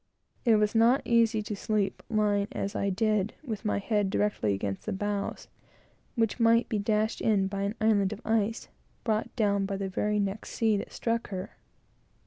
It 0.45 0.55
was 0.55 0.73
not 0.73 1.03
easy 1.05 1.43
to 1.43 1.55
sleep, 1.55 2.01
lying, 2.09 2.47
as 2.53 2.75
I 2.75 2.89
did, 2.89 3.35
with 3.43 3.63
my 3.63 3.77
head 3.77 4.09
directly 4.09 4.55
against 4.55 4.87
the 4.87 4.91
bows, 4.93 5.47
which 6.15 6.39
might 6.39 6.67
be 6.67 6.79
dashed 6.79 7.21
in 7.21 7.45
by 7.45 7.61
an 7.61 7.75
island 7.79 8.11
of 8.11 8.19
ice, 8.25 8.67
brought 9.03 9.29
down 9.35 9.67
by 9.67 9.77
the 9.77 9.89
very 9.89 10.17
next 10.19 10.53
sea 10.53 10.75
that 10.77 10.91
struck 10.91 11.27
her. 11.27 11.51